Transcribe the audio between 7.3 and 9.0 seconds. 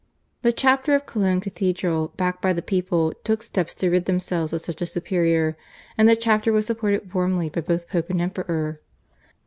by both Pope and Emperor.